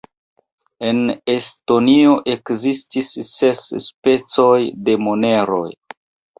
[0.87, 1.03] En
[1.33, 4.59] Estonio ekzistis ses specoj
[4.91, 5.65] de moneroj.